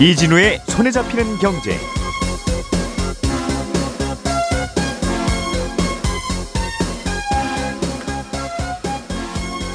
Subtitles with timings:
[0.00, 1.76] 이진우의 손에 잡히는 경제.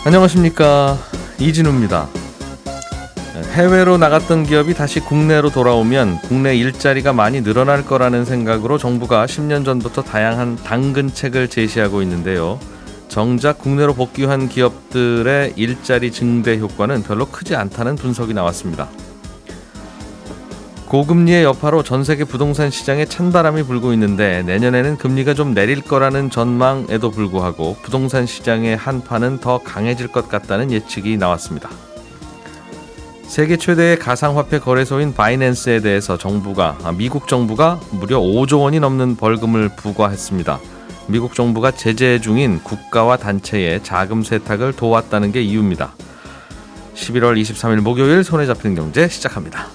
[0.03, 0.97] 안녕하십니까
[1.39, 2.07] 이진우입니다.
[3.53, 10.01] 해외로 나갔던 기업이 다시 국내로 돌아오면 국내 일자리가 많이 늘어날 거라는 생각으로 정부가 10년 전부터
[10.01, 12.59] 다양한 당근책을 제시하고 있는데요.
[13.09, 18.89] 정작 국내로 복귀한 기업들의 일자리 증대 효과는 별로 크지 않다는 분석이 나왔습니다.
[20.95, 27.11] 고금리의 여파로 전 세계 부동산 시장에 찬바람이 불고 있는데 내년에는 금리가 좀 내릴 거라는 전망에도
[27.11, 31.69] 불구하고 부동산 시장의 한파는 더 강해질 것 같다는 예측이 나왔습니다.
[33.23, 39.71] 세계 최대의 가상화폐 거래소인 바이낸스에 대해서 정부가 아, 미국 정부가 무려 5조 원이 넘는 벌금을
[39.75, 40.61] 부과했습니다.
[41.07, 45.93] 미국 정부가 제재 중인 국가와 단체의 자금 세탁을 도왔다는 게 이유입니다.
[46.95, 49.74] 11월 23일 목요일 손에 잡히는 경제 시작합니다.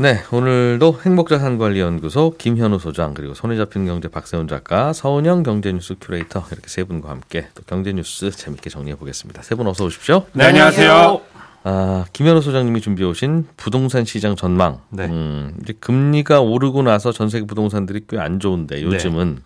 [0.00, 6.68] 네, 오늘도 행복자산관리연구소 김현우 소장 그리고 손에 잡히는 경제 박세훈 작가, 서은영 경제뉴스 큐레이터 이렇게
[6.68, 9.42] 세 분과 함께 또 경제뉴스 재밌게 정리해 보겠습니다.
[9.42, 10.24] 세 분 어서 오십시오.
[10.34, 11.20] 네, 안녕하세요.
[11.64, 14.78] 아, 김현우 소장님이 준비해 오신 부동산 시장 전망.
[14.90, 15.06] 네.
[15.06, 19.40] 음, 이제 금리가 오르고 나서 전 세계 부동산들이 꽤 안 좋은데 요즘은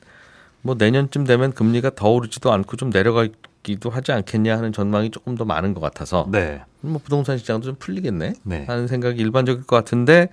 [0.60, 3.26] 뭐 내년쯤 되면 금리가 더 오르지도 않고 좀 내려가
[3.62, 6.62] 기도 하지 않겠냐 하는 전망이 조금 더 많은 것 같아서 네.
[6.80, 8.64] 뭐 부동산 시장도 좀 풀리겠네 네.
[8.66, 10.28] 하는 생각이 일반적일 것 같은데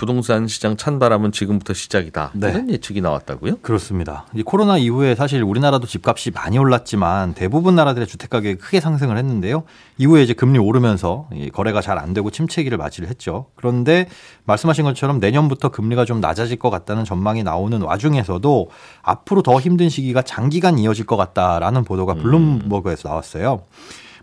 [0.00, 2.48] 부동산 시장 찬바람은 지금부터 시작이다 네.
[2.48, 3.58] 이런 예측이 나왔다고요?
[3.60, 4.24] 그렇습니다.
[4.32, 9.64] 이 코로나 이후에 사실 우리나라도 집값이 많이 올랐지만 대부분 나라들의 주택 가격이 크게 상승을 했는데요.
[9.98, 13.48] 이후에 이제 금리 오르면서 이 거래가 잘 안 되고 침체기를 맞이를 했죠.
[13.56, 14.08] 그런데
[14.44, 18.70] 말씀하신 것처럼 내년부터 금리가 좀 낮아질 것 같다는 전망이 나오는 와중에서도
[19.02, 23.64] 앞으로 더 힘든 시기가 장기간 이어질 것 같다라는 보도가 블룸버그에서 나왔어요.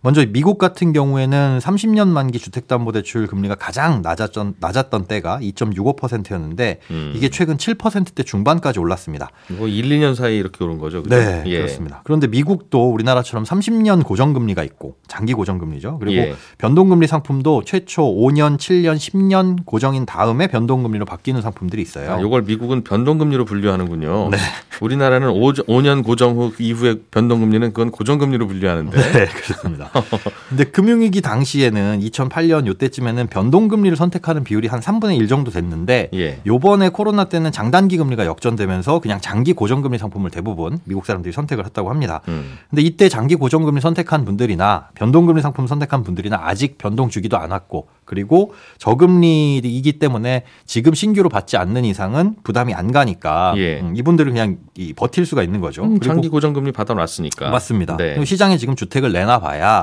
[0.01, 7.13] 먼저 미국 같은 경우에는 30년 만기 주택담보대출 금리가 가장 낮았던, 낮았던 때가 2.65%였는데 음.
[7.15, 9.29] 이게 최근 7%대 중반까지 올랐습니다.
[9.49, 11.03] 뭐 1, 2년 사이 이렇게 오른 거죠?
[11.03, 11.15] 그죠?
[11.15, 11.57] 네, 예.
[11.57, 12.01] 그렇습니다.
[12.03, 15.99] 그런데 미국도 우리나라처럼 30년 고정금리가 있고 장기 고정금리죠.
[15.99, 16.35] 그리고 예.
[16.57, 22.11] 변동금리 상품도 최초 5년, 7년, 10년 고정인 다음에 변동금리로 바뀌는 상품들이 있어요.
[22.11, 24.29] 아, 요걸 미국은 변동금리로 분류하는군요.
[24.29, 24.37] 네.
[24.81, 29.11] 우리나라는 5, 5년 고정 후 이후에 변동금리는 그건 고정금리로 분류하는데.
[29.11, 29.89] 네, 그렇습니다.
[30.49, 36.39] 근데 금융위기 당시에는 2008년 요때쯤에는 변동금리를 선택하는 비율이 한 3분의 1 정도 됐는데 예.
[36.45, 41.89] 요번에 코로나 때는 장단기 금리가 역전되면서 그냥 장기 고정금리 상품을 대부분 미국 사람들이 선택을 했다고
[41.89, 42.21] 합니다.
[42.27, 42.57] 음.
[42.69, 48.53] 근데 이때 장기 고정금리 선택한 분들이나 변동금리 상품 선택한 분들이나 아직 변동 주기도 않았고 그리고
[48.79, 53.81] 저금리이기 때문에 지금 신규로 받지 않는 이상은 부담이 안 가니까 예.
[53.81, 55.83] 음, 이분들은 그냥 이 버틸 수가 있는 거죠.
[55.83, 57.49] 음, 장기 고정금리 받아놨으니까.
[57.49, 57.97] 맞습니다.
[57.97, 58.23] 네.
[58.23, 59.76] 시장에 지금 주택을 내놔봐야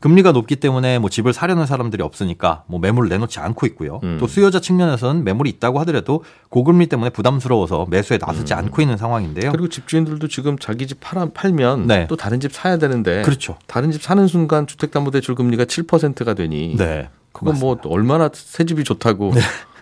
[0.00, 4.00] 금리가 높기 때문에 뭐 집을 사려는 사람들이 없으니까 뭐 매물을 내놓지 않고 있고요.
[4.04, 4.18] 음.
[4.20, 8.58] 또 수요자 측면에서는 매물이 있다고 하더라도 고금리 때문에 부담스러워서 매수에 나서지 음.
[8.58, 9.50] 않고 있는 상황인데요.
[9.50, 12.06] 그리고 집주인들도 지금 자기 집 팔아, 팔면 네.
[12.08, 13.56] 또 다른 집 사야 되는데 그렇죠.
[13.66, 17.08] 다른 집 사는 순간 주택담보대출 금리가 7%가 되니 네.
[17.32, 19.32] 그건 뭐 얼마나 새 집이 좋다고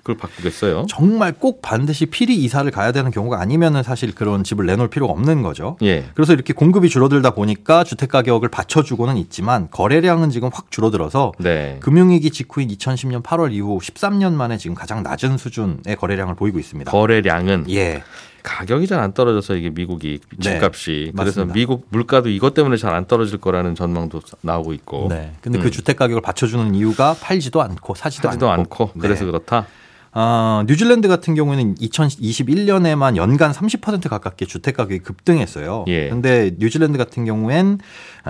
[0.05, 0.85] 그걸 바꾸겠어요.
[0.89, 5.43] 정말 꼭 반드시 필히 이사를 가야 되는 경우가 아니면은 사실 그런 집을 내놓을 필요가 없는
[5.43, 5.79] 거죠.
[5.83, 6.05] 예.
[6.15, 11.79] 그래서 이렇게 공급이 줄어들다 보니까 주택 가격을 받쳐주고는 있지만 거래량은 지금 확 줄어들어서 네.
[11.81, 16.91] 금융위기 직후인 2010년 8월 이후 13년 만에 지금 가장 낮은 수준의 거래량을 보이고 있습니다.
[16.91, 18.03] 거래량은 예.
[18.43, 21.55] 가격이 잘 안 떨어져서 이게 미국이 네, 집값이 그래서 맞습니다.
[21.55, 25.33] 미국 물가도 이것 때문에 잘 안 떨어질 거라는 전망도 나오고 있고 네.
[25.41, 25.63] 근데 음.
[25.63, 29.01] 그 주택 가격을 받쳐주는 이유가 팔지도 않고 사지도, 하지도 않고 네.
[29.01, 29.67] 그래서 그렇다.
[30.17, 35.85] 아, 뉴질랜드 같은 경우에는 2021년에만 연간 30% 가깝게 주택 가격이 급등했어요.
[35.89, 36.09] 예.
[36.09, 37.81] 근데 뉴질랜드 같은 경우엔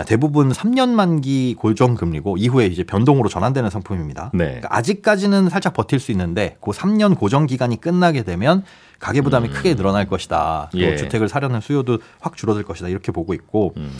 [0.06, 4.30] 대부분 3년 만기 고정 금리고 이후에 이제 변동으로 전환되는 상품입니다.
[4.32, 4.44] 네.
[4.46, 8.64] 그러니까 아직까지는 살짝 버틸 수 있는데 그 3년 고정 기간이 끝나게 되면
[8.98, 10.70] 가계 부담이 크게 늘어날 것이다.
[10.72, 10.80] 또 음.
[10.80, 10.96] 예.
[10.96, 12.88] 주택을 사려는 수요도 확 줄어들 것이다.
[12.88, 13.90] 이렇게 보고 있고 음.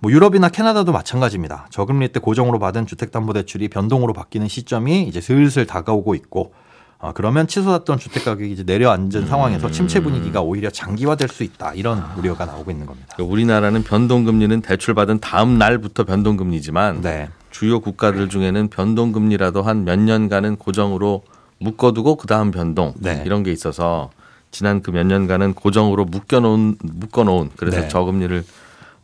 [0.00, 1.68] 뭐 유럽이나 캐나다도 마찬가지입니다.
[1.70, 6.52] 저금리 때 고정으로 받은 주택담보대출이 변동으로 바뀌는 시점이 이제 슬슬 다가오고 있고
[7.00, 12.04] 어, 그러면 치솟았던 주택 가격이 이제 내려앉은 상황에서 침체 분위기가 오히려 장기화될 수 있다 이런
[12.18, 13.08] 우려가 나오고 있는 겁니다.
[13.14, 20.56] 그러니까 우리나라는 변동금리는 대출받은 다음 날부터 변동금리지만 네, 주요 국가들 중에는 변동금리라도 한 몇 년간은
[20.56, 21.22] 고정으로
[21.58, 23.22] 묶어두고 그 다음 변동 네.
[23.24, 24.10] 이런 게 있어서
[24.50, 27.88] 지난 그 몇 년간은 고정으로 묶여놓은 묶어놓은 그래서 네.
[27.88, 28.44] 저금리를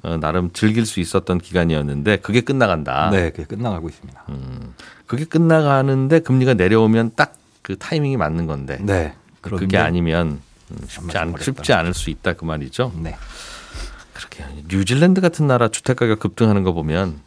[0.03, 3.09] 어, 나름 즐길 수 있었던 기간이었는데 그게 끝나간다.
[3.11, 4.25] 네, 그게 끝나가고 있습니다.
[5.07, 7.33] 그게 끝나가는데 금리가 내려오면 딱
[7.67, 9.13] 그 타이밍이 맞는 건데 네.
[9.41, 10.41] 그게 그런데- 아니면
[10.71, 11.35] 음, 쉽지, 않.
[11.37, 12.93] 쉽지 않을 수 있다 그 말이죠.
[12.95, 13.17] 네.
[14.15, 17.19] 그렇게 뉴질랜드 같은 나라 주택 가격 급등하는 거 보면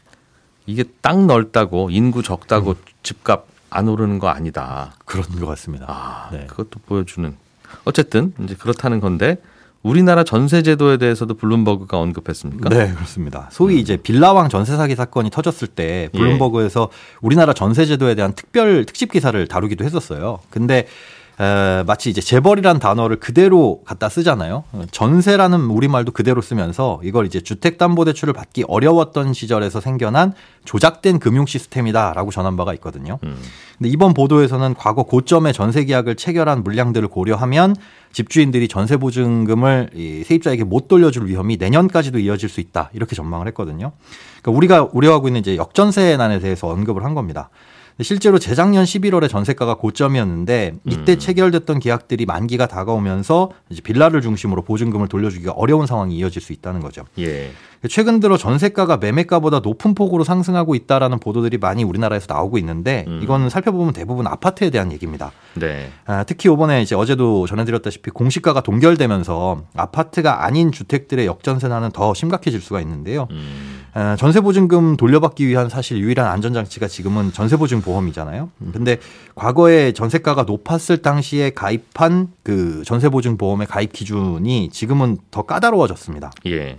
[0.65, 4.93] 이게 땅 넓다고 인구 적다고 집값 안 오르는 거 아니다.
[5.03, 5.85] 그런 것 같습니다.
[5.89, 6.45] 아, 네.
[6.47, 7.35] 그것도 보여주는.
[7.83, 9.41] 어쨌든 이제 그렇다는 건데
[9.81, 12.69] 우리나라 전세 제도에 대해서도 블룸버그가 언급했습니까?
[12.69, 13.47] 네, 그렇습니다.
[13.51, 16.17] 소위 이제 빌라왕 전세 사기 사건이 터졌을 때 예.
[16.17, 16.89] 블룸버그에서
[17.21, 20.39] 우리나라 전세 제도에 대한 특별 특집 기사를 다루기도 했었어요.
[20.49, 20.87] 근데
[21.39, 24.65] 에, 마치 이제 재벌이란 단어를 그대로 갖다 쓰잖아요.
[24.73, 30.33] 어, 전세라는 우리말도 그대로 쓰면서 이걸 이제 주택담보대출을 받기 어려웠던 시절에서 생겨난
[30.65, 33.19] 조작된 금융 시스템이다라고 전한 바가 있거든요.
[33.23, 33.37] 음.
[33.77, 37.73] 근데 이번 보도에서는 과거 고점의 전세 계약을 체결한 물량들을 고려하면
[38.11, 43.91] 집주인들이 전세 보증금을 이 세입자에게 못 돌려줄 위험이 내년까지도 이어질 수 있다 이렇게 전망을 했거든요.
[44.41, 47.49] 그러니까 우리가 우려하고 있는 이제 역전세난에 대해서 언급을 한 겁니다.
[48.01, 55.51] 실제로 재작년 11월에 전세가가 고점이었는데 이때 체결됐던 계약들이 만기가 다가오면서 이제 빌라를 중심으로 보증금을 돌려주기가
[55.51, 57.03] 어려운 상황이 이어질 수 있다는 거죠.
[57.19, 57.51] 예.
[57.89, 63.21] 최근 들어 전세가가 매매가보다 높은 폭으로 상승하고 있다라는 보도들이 많이 우리나라에서 나오고 있는데 음.
[63.23, 65.31] 이건 살펴보면 대부분 아파트에 대한 얘기입니다.
[65.55, 65.89] 네.
[66.05, 72.81] 아, 특히 이번에 이제 어제도 전해드렸다시피 공시가가 동결되면서 아파트가 아닌 주택들의 역전세난은 더 심각해질 수가
[72.81, 73.27] 있는데요.
[73.31, 73.78] 음.
[73.93, 78.49] 아, 전세보증금 돌려받기 위한 사실 유일한 안전장치가 지금은 전세보증 보험이잖아요.
[78.61, 78.97] 음, 근데
[79.35, 86.31] 과거에 전세가가 높았을 당시에 가입한 그 전세보증 보험의 가입 기준이 지금은 더 까다로워졌습니다.
[86.47, 86.77] 예.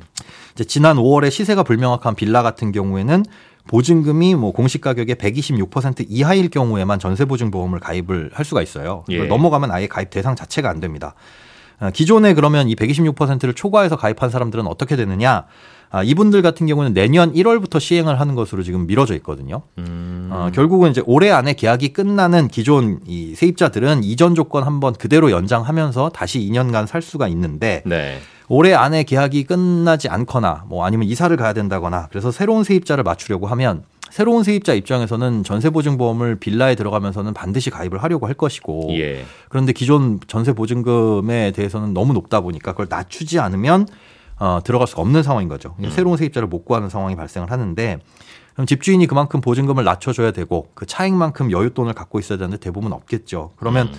[0.54, 3.24] 이제 지난 5월에 시세가 불명확한 빌라 같은 경우에는
[3.66, 9.04] 보증금이 뭐 공시 가격의 126% 이하일 경우에만 전세 보증 보험을 가입을 할 수가 있어요.
[9.10, 9.24] 예.
[9.24, 11.14] 넘어가면 아예 가입 대상 자체가 안 됩니다.
[11.78, 15.46] 아, 기존에 그러면 이 126%를 초과해서 가입한 사람들은 어떻게 되느냐?
[15.92, 19.62] 아, 이분들 같은 경우는 내년 1월부터 시행을 하는 것으로 지금 미뤄져 있거든요.
[19.78, 20.28] 음.
[20.32, 26.10] 어, 결국은 이제 올해 안에 계약이 끝나는 기존 이 세입자들은 이전 조건 한번 그대로 연장하면서
[26.10, 28.18] 다시 2년간 살 수가 있는데 네.
[28.48, 33.82] 올해 안에 계약이 끝나지 않거나 뭐 아니면 이사를 가야 된다거나 그래서 새로운 세입자를 맞추려고 하면
[34.10, 39.24] 새로운 세입자 입장에서는 전세보증보험을 빌라에 들어가면서는 반드시 가입을 하려고 할 것이고 예.
[39.48, 43.86] 그런데 기존 전세보증금에 대해서는 너무 높다 보니까 그걸 낮추지 않으면
[44.40, 45.76] 어, 들어갈 수가 없는 상황인 거죠.
[45.90, 47.98] 새로운 세입자를 못 구하는 상황이 발생을 하는데
[48.54, 53.52] 그럼 집주인이 그만큼 보증금을 낮춰줘야 되고 그 차익만큼 여윳돈을 갖고 있어야 되는데 대부분 없겠죠.
[53.56, 53.92] 그러면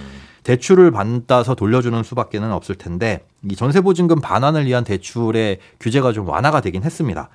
[0.44, 6.84] 대출을 받아서 돌려주는 수밖에는 없을 텐데 이 전세보증금 반환을 위한 대출의 규제가 좀 완화가 되긴
[6.84, 7.30] 했습니다.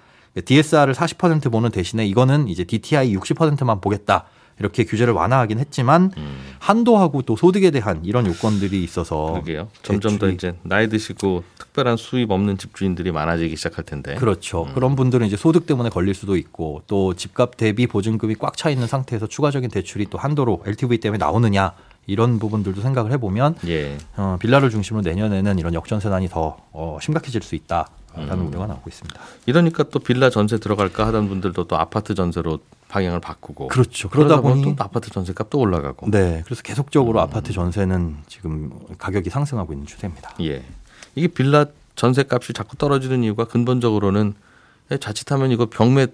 [0.45, 4.25] DSR을 40% 보는 대신에 이거는 이제 DTI 60%만 보겠다.
[4.59, 6.11] 이렇게 규제를 완화하긴 했지만
[6.59, 9.69] 한도하고 또 소득에 대한 이런 요건들이 있어서 그러게요.
[9.83, 14.15] 점점 더 이제 나이 드시고 특별한 수입 없는 집주인들이 많아지기 시작할 텐데.
[14.15, 14.67] 그렇죠.
[14.75, 18.87] 그런 분들은 이제 소득 때문에 걸릴 수도 있고 또 집값 대비 보증금이 꽉 차 있는
[18.87, 21.73] 상태에서 추가적인 대출이 또 한도로 LTV 때문에 나오느냐
[22.07, 23.99] 이런 부분들도 생각을 해보면 예.
[24.17, 29.21] 어, 빌라를 중심으로 내년에는 이런 역전세난이 더 어, 심각해질 수 있다 라는 우려가 나오고 있습니다.
[29.45, 33.69] 이러니까 또 빌라 전세 들어갈까 하던 분들도 또 아파트 전세로 방향을 바꾸고.
[33.69, 34.09] 그렇죠.
[34.09, 36.11] 그러다 그러다 보면 보니 또 아파트 전세값 도 올라가고.
[36.11, 40.35] 네, 그래서 계속적으로 아파트 전세는 지금 가격이 상승하고 있는 추세입니다.
[40.43, 40.65] 예.
[41.15, 41.67] 이게 빌라
[41.97, 44.35] 전세값이 자꾸 떨어지는 이유가 근본적으로는
[45.01, 46.07] 자칫하면 이거 병매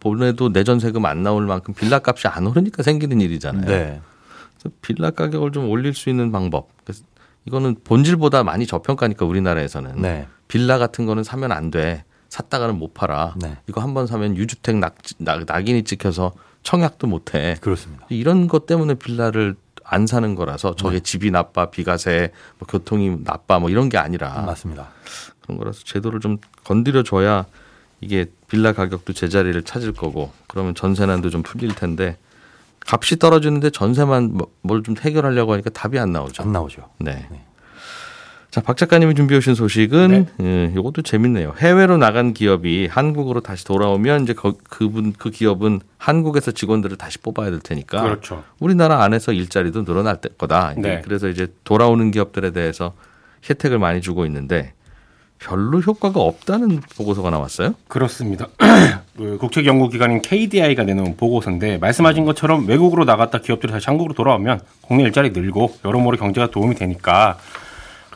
[0.00, 3.66] 보내도 내 전세금 안 나올 만큼 빌라 값이 안 오르니까 생기는 일이잖아요.
[3.66, 4.00] 네,
[4.58, 6.68] 그래서 빌라 가격을 좀 올릴 수 있는 방법.
[6.84, 7.04] 그래서
[7.44, 12.04] 이거는 본질보다 많이 저평가니까 우리나라에서는 네, 빌라 같은 거는 사면 안 돼.
[12.38, 13.34] 샀다가는 못 팔아.
[13.36, 13.56] 네.
[13.68, 17.56] 이거 한 번 사면 유주택 낙, 낙, 낙인이 찍혀서 청약도 못 해.
[17.60, 18.06] 그렇습니다.
[18.10, 21.00] 이런 것 때문에 빌라를 안 사는 거라서 저게 네.
[21.00, 24.88] 집이 나빠, 비과세, 뭐 교통이 나빠, 뭐 이런 게 아니라 맞습니다.
[25.40, 27.46] 그런 거라서 제도를 좀 건드려 줘야
[28.00, 32.16] 이게 빌라 가격도 제자리를 찾을 거고 그러면 전세난도 좀 풀릴 텐데
[32.86, 36.42] 값이 떨어지는데 전세만 뭐, 뭘좀 해결하려고 하니까 답이 안 나오죠.
[36.42, 36.88] 안 나오죠.
[36.98, 37.26] 네.
[37.30, 37.44] 네.
[38.50, 41.52] 자, 박 작가님이 준비해 오신 소식은 예, 이것도 재밌네요.
[41.58, 47.50] 해외로 나간 기업이 한국으로 다시 돌아오면 이제 거- 그분 그 기업은 한국에서 직원들을 다시 뽑아야
[47.50, 48.42] 될 테니까 그렇죠.
[48.58, 50.72] 우리나라 안에서 일자리도 늘어날 때- 거다.
[50.78, 51.02] 네.
[51.04, 52.94] 그래서 이제 돌아오는 기업들에 대해서
[53.48, 54.72] 혜택을 많이 주고 있는데
[55.38, 57.74] 별로 효과가 없다는 보고서가 나왔어요.
[57.86, 58.46] 그렇습니다.
[59.16, 64.60] 그 국책 연구 기관인 KDI가 내놓은 보고서인데 말씀하신 것처럼 외국으로 나갔다 기업들이 다시 한국으로 돌아오면
[64.80, 67.38] 국내 일자리 늘고 여러모로 경제가 도움이 되니까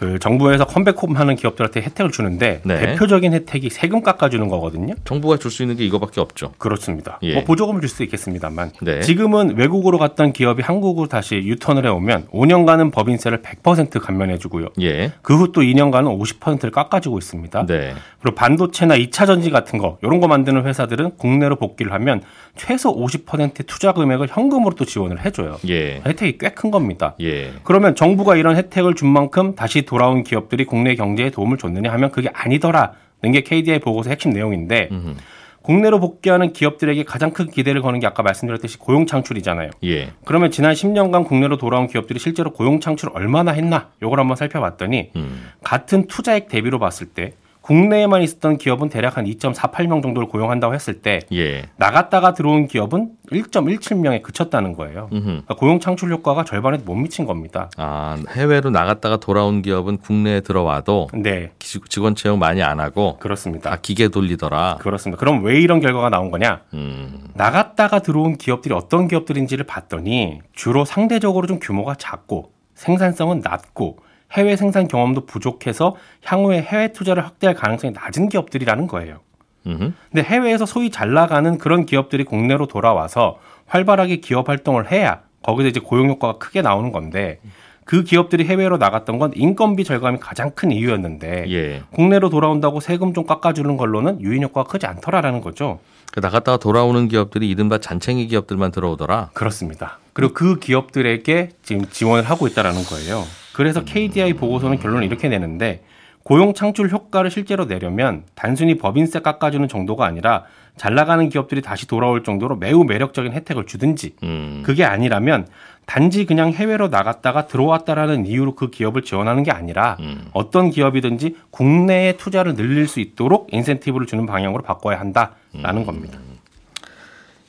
[0.03, 2.79] 그 정부에서 컴백홈하는 기업들한테 혜택을 주는데 네.
[2.81, 4.95] 대표적인 혜택이 세금 깎아주는 거거든요.
[5.05, 6.55] 정부가 줄 수 있는 게 이거밖에 없죠.
[6.59, 7.21] 그렇습니다.
[7.23, 7.35] 예.
[7.35, 9.01] 뭐 보조금을 줄 수 있겠습니다만 네.
[9.01, 14.69] 지금은 외국으로 갔던 기업이 한국으로 다시 유턴을 해오면 5년간은 법인세를 100% 감면해주고요.
[14.81, 15.13] 예.
[15.23, 17.67] 그후 또 2년간은 50%를 깎아주고 있습니다.
[17.67, 17.93] 네.
[18.21, 22.23] 그리고 반도체나 2차 전지 같은 거 이런 거 만드는 회사들은 국내로 복귀를 하면
[22.57, 25.59] 최소 50%의 투자 금액을 현금으로 또 지원을 해줘요.
[25.69, 26.03] 예.
[26.05, 27.15] 혜택이 꽤 큰 겁니다.
[27.21, 27.53] 예.
[27.65, 32.29] 그러면 정부가 이런 혜택을 준 만큼 다시 돌아온 기업들이 국내 경제에 도움을 줬느냐 하면 그게
[32.33, 35.15] 아니더라는 게 KDI 보고서 핵심 내용인데 음흠.
[35.63, 39.71] 국내로 복귀하는 기업들에게 가장 큰 기대를 거는 게 아까 말씀드렸듯이 고용 창출이잖아요.
[39.85, 40.11] 예.
[40.25, 43.89] 그러면 지난 10년간 국내로 돌아온 기업들이 실제로 고용 창출을 얼마나 했나?
[44.03, 45.47] 요걸 한번 살펴봤더니 음.
[45.63, 51.21] 같은 투자액 대비로 봤을 때 국내에만 있었던 기업은 대략 한 2.48명 정도를 고용한다고 했을 때
[51.33, 51.63] 예.
[51.77, 55.09] 나갔다가 들어온 기업은 1.17명에 그쳤다는 거예요.
[55.11, 57.71] 그러니까 고용 창출 효과가 절반에도 못 미친 겁니다.
[57.77, 63.71] 아, 해외로 나갔다가 돌아온 기업은 국내에 들어와도 네, 기- 직원 채용 많이 안 하고 그렇습니다.
[63.71, 64.79] 다 기계 돌리더라.
[64.81, 65.19] 그렇습니다.
[65.21, 66.63] 그럼 왜 이런 결과가 나온 거냐?
[66.75, 67.29] 음.
[67.35, 73.99] 나갔다가 들어온 기업들이 어떤 기업들인지를 봤더니 주로 상대적으로 좀 규모가 작고 생산성은 낮고
[74.33, 79.21] 해외 생산 경험도 부족해서 향후에 해외 투자를 확대할 가능성이 낮은 기업들이라는 거예요.
[79.67, 79.93] 음흠.
[80.11, 85.81] 근데 해외에서 소위 잘 나가는 그런 기업들이 국내로 돌아와서 활발하게 기업 활동을 해야 거기서 이제
[85.81, 87.41] 고용 효과가 크게 나오는 건데
[87.85, 91.83] 그 기업들이 해외로 나갔던 건 인건비 절감이 가장 큰 이유였는데 예.
[91.93, 95.81] 국내로 돌아온다고 세금 좀 깎아주는 걸로는 유인 효과가 크지 않더라라는 거죠.
[96.13, 99.31] 그 나갔다가 돌아오는 기업들이 이른바 잔챙이 기업들만 들어오더라.
[99.33, 99.99] 그렇습니다.
[100.13, 103.25] 그리고 그 기업들에게 지금 지원을 하고 있다라는 거예요.
[103.55, 105.83] 그래서 KDI 보고서는 결론을 이렇게 내는데
[106.25, 110.45] 고용 창출 효과를 실제로 내려면 단순히 법인세 깎아주는 정도가 아니라
[110.77, 114.63] 잘 나가는 기업들이 다시 돌아올 정도로 매우 매력적인 혜택을 주든지 음.
[114.65, 115.47] 그게 아니라면
[115.85, 120.29] 단지 그냥 해외로 나갔다가 들어왔다라는 이유로 그 기업을 지원하는 게 아니라 음.
[120.33, 126.19] 어떤 기업이든지 국내에 투자를 늘릴 수 있도록 인센티브를 주는 방향으로 바꿔야 한다라는 겁니다.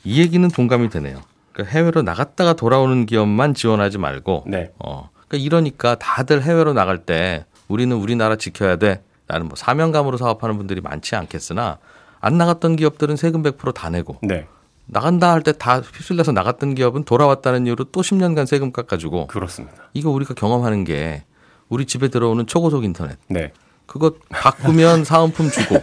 [0.04, 1.22] 이 얘기는 동감이 되네요.
[1.54, 4.72] 그러니까 해외로 나갔다가 돌아오는 기업만 지원하지 말고 네.
[4.80, 5.13] 어.
[5.34, 9.02] 그러니까 이러니까 다들 해외로 나갈 때 우리는 우리나라 지켜야 돼.
[9.28, 11.80] 나는 뭐 사명감으로 사업하는 분들이 많지 않겠으나
[12.20, 14.46] 안 나갔던 기업들은 세금 100%다 내고 네.
[14.86, 19.76] 나간다 할 때 다 휩쓸려서 나갔던 기업은 돌아왔다는 이유로 또 10년간 세금 깎아주고 그렇습니다.
[19.94, 21.24] 이거 우리가 경험하는 게
[21.70, 23.54] 우리 집에 들어오는 초고속 인터넷 네.
[23.88, 25.78] 그거 바꾸면 사은품 주고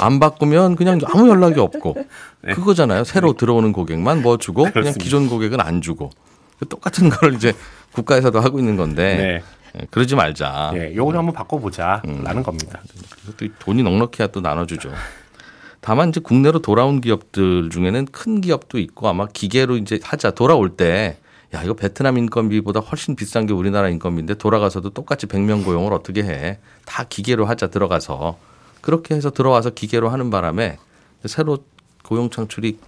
[0.00, 1.94] 안 바꾸면 그냥 아무 연락이 없고
[2.54, 3.04] 그거잖아요.
[3.04, 4.80] 새로 들어오는 고객만 뭐 주고 그냥 네.
[4.80, 5.02] 그렇습니다.
[5.04, 6.21] 기존 고객은 안 주고 그
[6.64, 7.52] 똑같은 걸 이제
[7.92, 9.80] 국가에서도 하고 있는 건데 네.
[9.80, 10.72] 예, 그러지 말자.
[10.74, 12.80] 예, 요걸 한번 바꿔보자라는 겁니다.
[13.36, 14.92] 또 돈이 넉넉해야 또 나눠주죠.
[15.80, 21.16] 다만 이제 국내로 돌아온 기업들 중에는 큰 기업도 있고 아마 기계로 이제 하자 돌아올 때
[21.54, 26.58] 야, 이거 베트남 인건비보다 훨씬 비싼 게 우리나라 인건비인데 돌아가서도 똑같이 100명 고용을 어떻게 해.
[26.86, 28.38] 다 기계로 하자 들어가서.
[28.80, 30.78] 그렇게 해서 들어와서 기계로 하는 바람에
[31.26, 31.58] 새로
[32.04, 32.78] 고용 창출이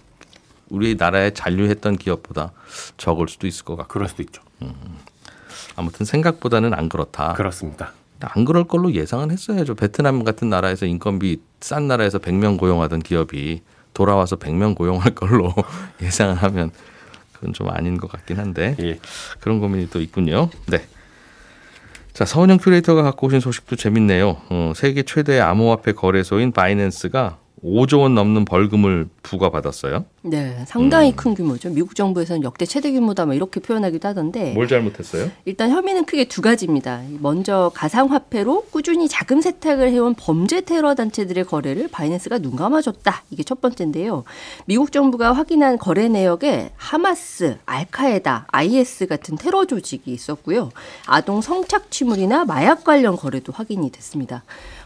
[0.69, 2.51] 우리나라에 잔류했던 기업보다
[2.97, 3.93] 적을 수도 있을 것 같고.
[3.93, 4.41] 그럴 수도 있죠.
[5.75, 7.33] 아무튼 생각보다는 안 그렇다.
[7.33, 7.93] 그렇습니다.
[8.21, 9.75] 안 그럴 걸로 예상은 했어야죠.
[9.75, 13.61] 베트남 같은 나라에서 인건비 싼 나라에서 100명 고용하던 기업이
[13.93, 15.53] 돌아와서 100명 고용할 걸로
[16.01, 16.71] 예상을 하면
[17.33, 18.99] 그건 좀 아닌 것 같긴 한데 예.
[19.39, 20.49] 그런 고민이 또 있군요.
[20.67, 20.87] 네.
[22.13, 24.37] 자, 서은영 큐레이터가 갖고 오신 소식도 재밌네요.
[24.49, 30.05] 어, 세계 최대 암호화폐 거래소인 바이낸스가 5조 원 넘는 벌금을 부과받았어요.
[30.21, 31.15] 네, 상당히 음.
[31.15, 31.69] 큰 규모죠.
[31.69, 34.53] 미국 정부에서는 역대 최대 규모다 뭐 이렇게 표현하기도 하던데.
[34.53, 35.31] 뭘 잘못했어요?
[35.45, 37.01] 일단 혐의는 크게 두 가지입니다.
[37.19, 43.23] 먼저 가상화폐로 꾸준히 자금 세탁을 해온 범죄 테러 단체들의 거래를 바이낸스가 눈 감아줬다.
[43.31, 44.23] 이게 첫 번째인데요.
[44.65, 50.69] 미국 정부가 확인한 거래 내역에 하마스, 알카에다, IS 같은 테러 조직이 있었고요.
[51.07, 54.43] 아동 성착취물이나 마약 관련 거래도 확인이 됐습니다.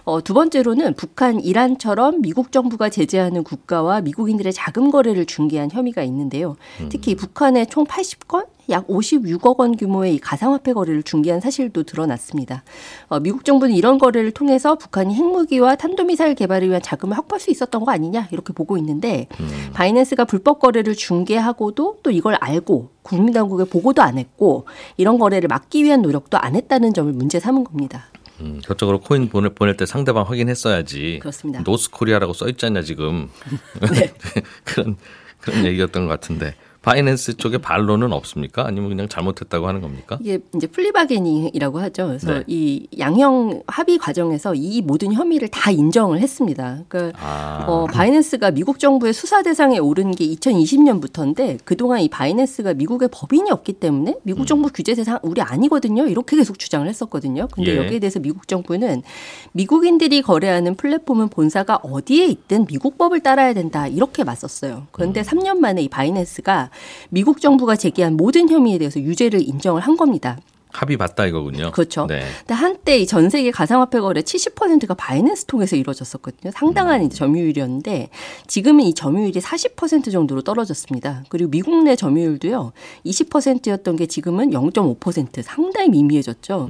[0.10, 6.56] 어, 두 번째로는 북한, 이란처럼 미국 정부가 제재하는 국가와 미국인들의 자금 거래를 중개한 혐의가 있는데요.
[6.90, 12.64] 특히 북한의 총 80건, 약 56억 원 규모의 이 가상화폐 거래를 중개한 사실도 드러났습니다.
[13.08, 17.86] 어, 미국 정부는 이런 거래를 통해서 북한이 핵무기와 탄도미사일 개발을 위한 자금을 확보할 수 있었던
[17.86, 19.28] 거 아니냐 이렇게 보고 있는데
[19.74, 24.66] 바이낸스가 불법 거래를 중개하고도 또 이걸 알고 금융 당국에 보고도 안 했고
[24.98, 28.06] 이런 거래를 막기 위한 노력도 안 했다는 점을 문제 삼은 겁니다.
[28.42, 31.20] 음, 저쪽으로 코인 보낼, 보낼 때 상대방 확인했어야지.
[31.22, 31.62] 그렇습니다.
[31.62, 33.30] North Korea라고 써 있잖냐 지금.
[33.94, 34.14] 네.
[34.64, 34.98] 그런
[35.42, 38.66] 그런 얘기였던 것 같은데 바이낸스 쪽에 반론은 없습니까?
[38.66, 40.18] 아니면 그냥 잘못했다고 하는 겁니까?
[40.22, 42.08] 이게 이제 plea bargaining이라고 하죠.
[42.08, 42.44] 그래서 네.
[42.48, 46.84] 이 양형 합의 과정에서 이 모든 혐의를 다 인정을 했습니다.
[46.88, 47.66] 그러니까 아.
[47.68, 53.74] 어, 바이낸스가 미국 정부의 수사 대상에 오른 게 2020년부터인데 그동안 이 바이낸스가 미국의 법인이 없기
[53.74, 54.20] 때문에 음.
[54.24, 56.08] 미국 정부 규제 대상 우리 아니거든요.
[56.08, 57.50] 이렇게 계속 주장을 했었거든요.
[57.52, 57.78] 근데 예.
[57.78, 59.04] 여기에 대해서 미국 정부는
[59.52, 63.88] 미국인들이 거래하는 플랫폼은 본사가 어디에 있든 미국 법을 따라야 된다.
[63.88, 64.88] 이렇게 맞섰어요.
[64.92, 66.69] 그런데 3년 만에 이 바이낸스가
[67.10, 70.38] 미국 정부가 제기한 모든 혐의에 대해서 유죄를 인정을 한 겁니다.
[70.72, 71.72] 합의 봤다 이거군요.
[71.72, 72.06] 그렇죠.
[72.08, 72.22] 네.
[72.40, 76.52] 근데 한때 이 전 세계 가상화폐 거래 70%가 바이낸스 통해서 이루어졌었거든요.
[76.54, 78.10] 상당한 이제 점유율이었는데
[78.46, 81.24] 지금은 이 점유율이 40% 정도로 떨어졌습니다.
[81.30, 82.72] 그리고 미국 내 점유율도요.
[83.06, 86.70] 20%였던 게 지금은 0.5% 상당히 미미해졌죠.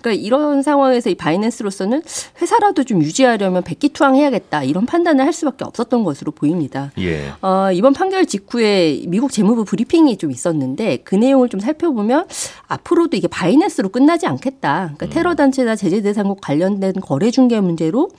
[0.00, 2.02] 그러니까 이런 상황에서 이 바이낸스로서는
[2.42, 6.92] 회사라도 좀 유지하려면 백기투항해야겠다 이런 판단을 할 수밖에 없었던 것으로 보입니다.
[6.98, 7.32] 예.
[7.40, 12.26] 어, 이번 판결 직후에 미국 재무부 브리핑이 좀 있었는데 그 내용을 좀 살펴보면
[12.66, 14.94] 앞으로도 이게 바이낸스로 끝나지 않겠다.
[14.96, 18.10] 그러니까 테러 단체나 제재 대상국 관련된 거래 중개 문제로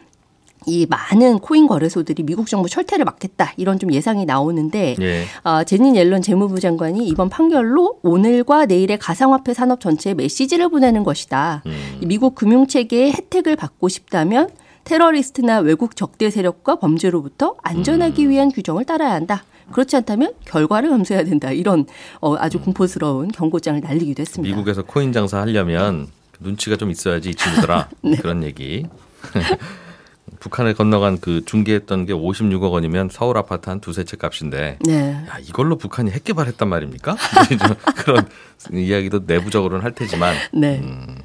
[0.65, 5.23] 이 많은 코인 거래소들이 미국 정부 철퇴를 막겠다 이런 좀 예상이 나오는데 예.
[5.43, 11.63] 어, 제니 옐런 재무부 장관이 이번 판결로 오늘과 내일의 가상화폐 산업 전체에 메시지를 보내는 것이다.
[12.01, 14.49] 이 미국 금융 체계의 혜택을 받고 싶다면
[14.85, 19.43] 테러리스트나 외국 적대 세력과 범죄로부터 안전하기 위한 규정을 따라야 한다.
[19.71, 21.51] 그렇지 않다면 결과를 감수해야 된다.
[21.51, 21.85] 이런
[22.21, 24.55] 어, 아주 공포스러운 경고장을 날리기도 했습니다.
[24.55, 26.07] 미국에서 코인 장사 하려면
[26.39, 27.89] 눈치가 좀 있어야지 이 친구들아.
[28.01, 28.17] 네.
[28.17, 28.85] 그런 얘기.
[30.39, 35.11] 북한을 건너간 그 중개했던 게 56억 원이면 서울 아파트 한 두세 채 값인데 네.
[35.27, 37.17] 야, 이걸로 북한이 핵 개발했단 말입니까?
[37.49, 38.27] 좀 그런
[38.71, 40.79] 이야기도 내부적으로는 할 테지만 네.
[40.79, 41.17] 음.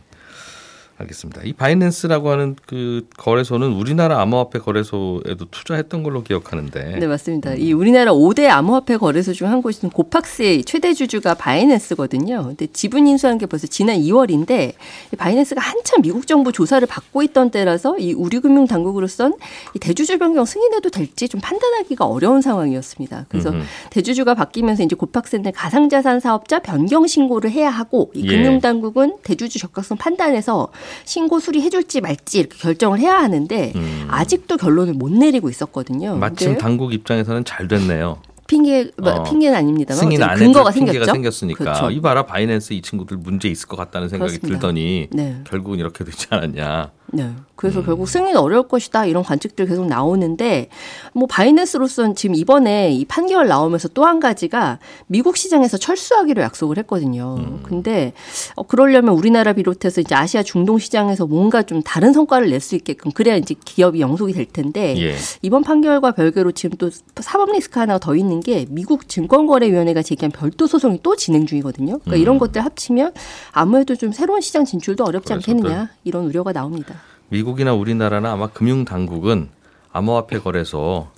[0.99, 1.43] 알겠습니다.
[1.45, 7.55] 이 바이낸스라고 하는 그 거래소는 우리나라 암호화폐 거래소에도 투자했던 걸로 기억하는데 네, 맞습니다.
[7.55, 12.45] 이 우리나라 5대 암호화폐 거래소 중 한 곳인 고팍스의 최대 주주가 바이낸스거든요.
[12.45, 14.73] 근데 지분 인수한 게 벌써 지난 2월인데
[15.13, 19.35] 이 바이낸스가 한참 미국 정부 조사를 받고 있던 때라서 이 우리금융 당국으로선
[19.75, 23.27] 이 대주주 변경 승인해도 될지 좀 판단하기가 어려운 상황이었습니다.
[23.29, 23.65] 그래서 음흠.
[23.91, 28.29] 대주주가 바뀌면서 이제 고팍스는 가상자산 사업자 변경 신고를 해야 하고 이 예.
[28.29, 30.69] 금융 당국은 대주주 적격성 판단해서
[31.05, 34.07] 신고 수리해줄지 말지 이렇게 결정을 해야 하는데 음.
[34.09, 36.17] 아직도 결론을 못 내리고 있었거든요.
[36.17, 38.19] 마침 근데 당국 입장에서는 잘 됐네요.
[38.47, 39.23] 핑계 뭐 어.
[39.23, 41.13] 핑계는 아닙니다만 승인 안 근거가 핑계가 생겼죠.
[41.13, 41.91] 생겼으니까 그렇죠.
[41.91, 44.59] 이봐라 바이낸스 이 친구들 문제 있을 것 같다는 생각이 그렇습니다.
[44.61, 45.41] 들더니 네.
[45.45, 46.91] 결국은 이렇게 되지 않았냐.
[47.15, 47.31] 네.
[47.57, 47.87] 그래서 음.
[47.87, 50.69] 결국 승인 어려울 것이다 이런 관측들 계속 나오는데
[51.13, 57.37] 뭐 바이낸스로서는 지금 이번에 이 판결 나오면서 또 한 가지가 미국 시장에서 철수하기로 약속을 했거든요.
[57.39, 57.61] 음.
[57.63, 58.13] 근데
[58.55, 63.13] 어 그러려면 우리나라 비롯해서 이제 아시아 중동 시장에서 뭔가 좀 다른 성과를 낼 수 있게끔
[63.13, 65.15] 그래야 이제 기업이 영속이 될 텐데 예.
[65.43, 70.67] 이번 판결과 별개로 지금 또 사법 리스크 하나 더 있는 게 미국 증권거래위원회가 제기한 별도
[70.67, 71.99] 소송이 또 진행 중이거든요.
[71.99, 73.13] 그러니까 이런 것들 합치면
[73.53, 76.95] 아무래도 좀 새로운 시장 진출도 어렵지 않겠느냐 이런 우려가 나옵니다.
[77.35, 79.49] 미국이나 우리나라나 아마 금융 당국은
[79.93, 81.09] 암호화폐 거래소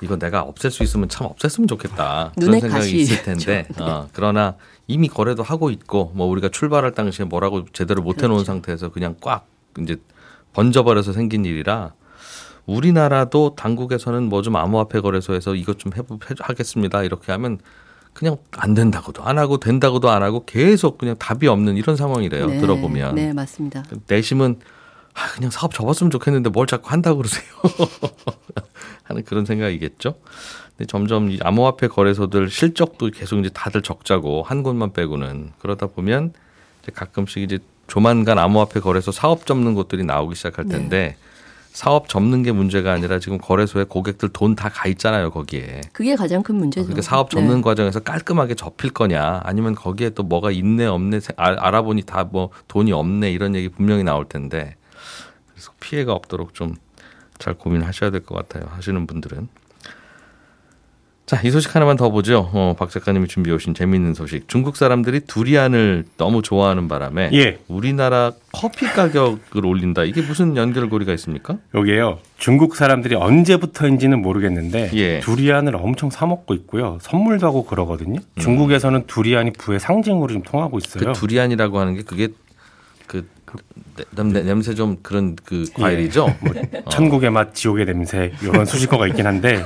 [0.00, 3.00] 이거 내가 없앨 수 있으면 참 없앴으면 좋겠다 그런 생각이.
[3.00, 3.84] 있을 텐데 그렇죠.
[3.84, 4.54] 어, 그러나
[4.86, 8.44] 이미 거래도 하고 있고 뭐 우리가 출발할 당시에 뭐라고 제대로 못 해놓은 그렇죠.
[8.44, 9.48] 상태에서 그냥 꽉
[9.80, 9.96] 이제
[10.52, 11.94] 번져버려서 생긴 일이라
[12.66, 17.58] 우리나라도 당국에서는 뭐 좀 암호화폐 거래소에서 이것 좀 해보, 해, 하겠습니다 이렇게 하면
[18.12, 22.58] 그냥 안 된다고도 안 하고 된다고도 안 하고 계속 그냥 답이 없는 이런 상황이래요 네,
[22.60, 23.82] 들어보면 네 맞습니다.
[24.06, 24.60] 내심은
[25.16, 27.44] 아, 그냥 사업 접었으면 좋겠는데 뭘 자꾸 한다고 그러세요.
[29.04, 30.14] 하는 그런 생각이겠죠.
[30.76, 36.32] 근데 점점 이 암호화폐 거래소들 실적도 계속 이제 다들 적자고 한 곳만 빼고는 그러다 보면
[36.82, 40.76] 이제 가끔씩 이제 조만간 암호화폐 거래소 사업 접는 곳들이 나오기 시작할 네.
[40.76, 41.16] 텐데
[41.72, 45.82] 사업 접는 게 문제가 아니라 지금 거래소에 고객들 돈 다 가 있잖아요 거기에.
[45.92, 46.86] 그게 가장 큰 문제죠.
[46.86, 47.60] 그러니까 사업 접는 네.
[47.62, 52.50] 과정에서 깔끔하게 접힐 거냐 아니면 거기에 또 뭐가 있네 없네 세- 알- 알아보니 다 뭐
[52.68, 54.74] 돈이 없네 이런 얘기 분명히 나올 텐데
[55.86, 56.74] 피해가 없도록 좀
[57.38, 59.48] 잘 고민하셔야 될 것 같아요 하시는 분들은
[61.26, 65.20] 자 이 소식 하나만 더 보죠 어, 박 작가님이 준비해 오신 재미있는 소식 중국 사람들이
[65.20, 67.58] 두리안을 너무 좋아하는 바람에 예.
[67.68, 71.58] 우리나라 커피 가격을 올린다 이게 무슨 연결고리가 있습니까?
[71.74, 72.20] 여기에요.
[72.38, 75.20] 중국 사람들이 언제부터인지는 모르겠는데 예.
[75.20, 76.98] 두리안을 엄청 사 먹고 있고요.
[77.02, 78.20] 선물도 하고 그러거든요.
[78.38, 81.12] 중국에서는 두리안이 부의 상징으로 좀 통하고 있어요.
[81.12, 82.28] 그 두리안이라고 하는 게 그게
[83.06, 83.26] 그
[84.14, 86.26] 냄, 냄새 좀 그런 그 과일이죠.
[86.40, 86.52] 뭐
[86.90, 89.62] 천국의 맛, 지옥의 냄새 이런 수식어가 있긴 한데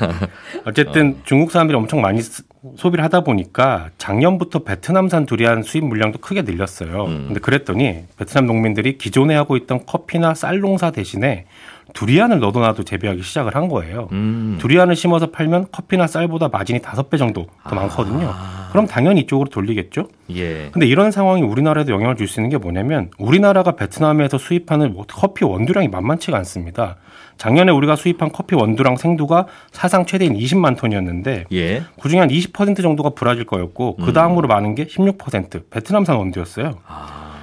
[0.65, 2.45] 어쨌든 중국 사람들이 엄청 많이 쓰-
[2.77, 7.05] 소비를 하다 보니까 작년부터 베트남산 두리안 수입 물량도 크게 늘렸어요.
[7.07, 7.25] 음.
[7.29, 11.47] 근데 그랬더니 베트남 농민들이 기존에 하고 있던 커피나 쌀 농사 대신에
[11.93, 14.09] 두리안을 넣어놔도 재배하기 시작을 한 거예요.
[14.13, 14.57] 음.
[14.61, 18.33] 두리안을 심어서 팔면 커피나 쌀보다 마진이 다섯 배 정도 더 많거든요.
[18.71, 20.07] 그럼 당연히 이쪽으로 돌리겠죠.
[20.37, 20.71] 예.
[20.71, 25.45] 근데 이런 상황이 우리나라에도 영향을 줄 수 있는 게 뭐냐면 우리나라가 베트남에서 수입하는 뭐 커피
[25.45, 26.97] 원두량이 만만치가 않습니다.
[27.39, 31.83] 작년에 우리가 수입한 커피 원두랑 생두가 사상 최대인 20만 톤이었는데 예.
[32.01, 36.79] 그중에 한 20% 정도가 브라질 거였고 그 다음으로 많은 게 16% 베트남산 원두였어요.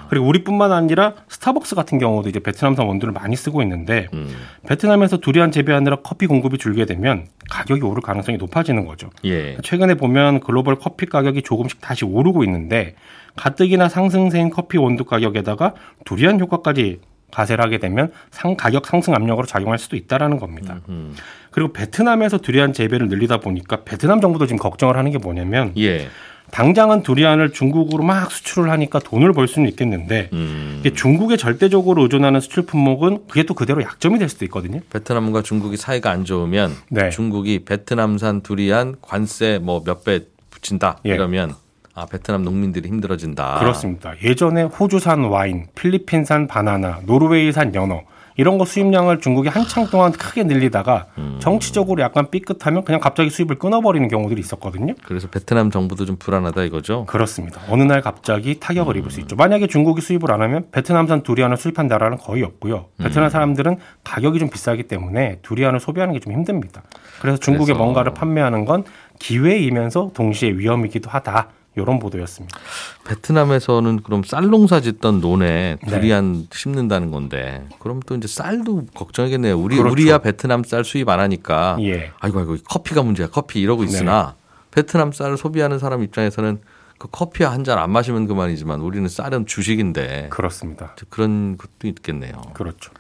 [0.10, 4.30] 그리고 우리뿐만 아니라 스타벅스 같은 경우도 이제 베트남산 원두를 많이 쓰고 있는데 음.
[4.68, 9.10] 베트남에서 두리안 재배하느라 커피 공급이 줄게 되면 가격이 오를 가능성이 높아지는 거죠.
[9.26, 9.58] 예.
[9.64, 12.96] 최근에 보면 글로벌 커피 가격이 조금씩 다시 오르고 있는데
[13.36, 15.74] 가뜩이나 상승세인 커피 원두 가격에다가
[16.06, 17.00] 두리안 효과까지
[17.32, 20.80] 가세를 하게 되면 상 가격 상승 압력으로 작용할 수도 있다라는 겁니다.
[20.90, 21.14] 음.
[21.52, 26.08] 그리고 베트남에서 두리안 재배를 늘리다 보니까 베트남 정부도 지금 걱정을 하는 게 뭐냐면 예.
[26.52, 30.78] 당장은 두리안을 중국으로 막 수출을 하니까 돈을 벌 수는 있겠는데 음.
[30.80, 34.80] 이게 중국에 절대적으로 의존하는 수출 품목은 그게 또 그대로 약점이 될 수도 있거든요.
[34.90, 37.10] 베트남과 중국이 사이가 안 좋으면 네.
[37.10, 41.10] 중국이 베트남산 두리안 관세 뭐 몇 배 붙인다 예.
[41.14, 41.54] 이러면
[41.94, 43.60] 아 베트남 농민들이 힘들어진다.
[43.60, 44.14] 그렇습니다.
[44.24, 48.02] 예전에 호주산 와인, 필리핀산 바나나, 노르웨이산 연어
[48.38, 51.38] 이런 거 수입량을 중국이 한창 동안 크게 늘리다가 음.
[51.42, 54.94] 정치적으로 약간 삐끗하면 그냥 갑자기 수입을 끊어버리는 경우들이 있었거든요.
[55.06, 57.06] 그래서 베트남 정부도 좀 불안하다 이거죠.
[57.06, 57.60] 그렇습니다.
[57.70, 59.36] 어느 날 갑자기 타격을 입을 수 있죠.
[59.36, 62.86] 만약에 중국이 수입을 안 하면 베트남산 두리안을 수입한 나라는 거의 없고요.
[63.00, 66.84] 베트남 사람들은 가격이 좀 비싸기 때문에 두리안을 소비하는 게 좀 힘듭니다.
[67.22, 67.84] 그래서 중국에 그래서.
[67.84, 68.84] 뭔가를 판매하는 건
[69.20, 71.50] 기회이면서 동시에 위험이기도 하다.
[71.78, 72.58] 이런 보도였습니다.
[73.06, 75.90] 베트남에서는 그럼 쌀 농사 짓던 논에 네.
[75.90, 79.58] 두리안 심는다는 건데 그럼 또 이제 쌀도 걱정이겠네요.
[79.58, 79.92] 우리 그렇죠.
[79.92, 82.12] 우리야 베트남 쌀 수입 안 하니까 예.
[82.20, 83.90] 아이고 아이고 커피가 문제야 커피 이러고 네.
[83.90, 84.36] 있으나
[84.72, 86.60] 베트남 쌀을 소비하는 사람 입장에서는
[87.00, 90.96] 그 커피 한 잔 안 마시면 그만이지만 우리는 쌀은 주식인데 그렇습니다.
[91.10, 92.34] 그런 것도 있겠네요.
[92.54, 92.92] 그렇죠.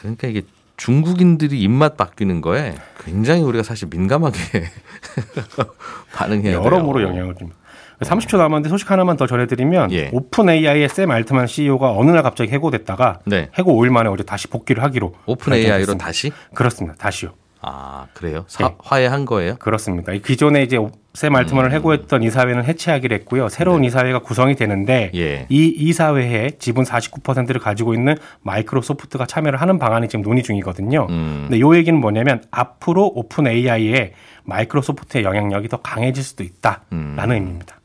[0.00, 0.42] 그러니까 이게
[0.76, 4.38] 중국인들이 입맛 바뀌는 거에 굉장히 우리가 사실 민감하게
[6.14, 6.62] 반응해야 돼요.
[6.64, 7.58] 여러모로 영향을 줍니다.
[8.00, 10.10] 30초 남았는데 소식 하나만 더 전해드리면 예.
[10.12, 13.48] 오픈 AI의 샘 알트만 CEO가 어느 날 갑자기 해고됐다가 네.
[13.58, 15.94] 해고 5일 만에 어제 다시 복귀를 하기로 오픈 AI로.
[15.96, 16.94] 다시 그렇습니다.
[16.98, 17.30] 다시요.
[17.68, 18.44] 아 그래요?
[18.46, 18.74] 사- 네.
[18.78, 19.56] 화해한 거예요?
[19.56, 20.12] 그렇습니다.
[20.12, 20.78] 이 기존에 이제
[21.14, 21.74] 샘 알트만을 음.
[21.74, 23.48] 해고했던 이사회는 해체하기로 했고요.
[23.48, 25.20] 새로운 이사회가 구성이 되는데 네.
[25.20, 25.46] 예.
[25.48, 31.06] 이 이사회에 지분 49%를 가지고 있는 마이크로소프트가 참여를 하는 방안이 지금 논의 중이거든요.
[31.10, 31.46] 음.
[31.48, 34.12] 근데 요 얘기는 뭐냐면 앞으로 오픈 AI에
[34.44, 37.16] 마이크로소프트의 영향력이 더 강해질 수도 있다라는 음.
[37.18, 37.80] 의미입니다.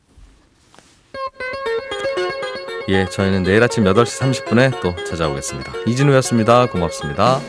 [2.88, 5.72] 예, 저희는 내일 아침 8시 30분에 또 찾아오겠습니다.
[5.86, 6.66] 이진우였습니다.
[6.66, 7.40] 고맙습니다.